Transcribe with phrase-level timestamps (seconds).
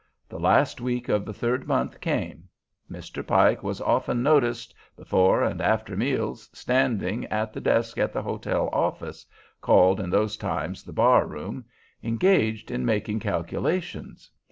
[0.27, 2.49] The last week of the third month came.
[2.89, 3.23] Mr.
[3.23, 8.71] Pike was often noticed, before and after meals, standing at the desk in the hotel
[8.73, 9.27] office
[9.61, 11.65] (called in those times the bar room)
[12.01, 14.31] engaged in making calculations.